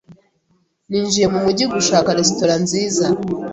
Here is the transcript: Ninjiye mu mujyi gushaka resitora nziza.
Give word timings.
Ninjiye 0.89 1.27
mu 1.33 1.39
mujyi 1.45 1.65
gushaka 1.73 2.15
resitora 2.17 2.55
nziza. 2.63 3.05